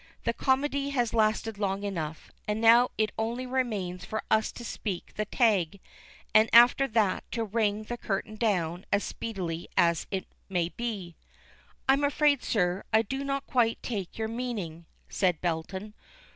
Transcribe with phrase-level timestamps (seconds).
[0.23, 5.13] "The comedy has lasted long enough, and now it only remains for us to speak
[5.13, 5.79] the tag,
[6.33, 10.07] and after that to ring the curtain down as speedily as
[10.49, 11.17] may be."
[11.87, 15.93] "I am afraid, sir, I do not quite take your meaning," said Belton.